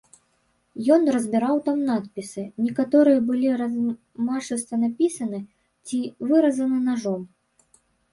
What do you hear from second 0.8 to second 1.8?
Ён разбіраў там